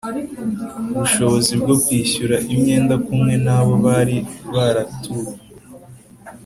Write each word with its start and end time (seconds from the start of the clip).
Bushobozi 0.97 1.53
bwo 1.61 1.75
kwishyura 1.83 2.35
imyenda 2.53 2.95
kumwe 3.05 3.33
na 3.45 3.57
bo 3.65 3.73
bari 3.85 4.17
baraturu 4.53 5.31